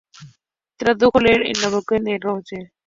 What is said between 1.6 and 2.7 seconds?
la botanique" de Rousseau.